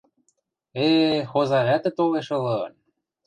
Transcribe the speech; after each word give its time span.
—Э-э-э, 0.85 1.23
хоза 1.31 1.59
вӓтӹ 1.67 1.89
толеш 1.97 2.27
ылын! 2.37 2.73